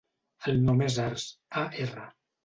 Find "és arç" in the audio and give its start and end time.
0.85-1.25